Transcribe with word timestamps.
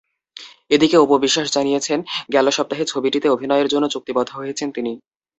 এদিকে, 0.71 0.95
অপু 0.97 1.15
বিশ্বাস 1.19 1.47
জানিয়েছেন, 1.53 1.99
গেল 2.33 2.45
সপ্তাহে 2.49 2.83
ছবিটিতে 2.85 3.27
অভিনয়ের 3.29 3.71
জন্য 3.73 3.85
চুক্তিবদ্ধ 3.93 4.29
হয়েছেন 4.35 4.67
তিনি। 4.71 4.91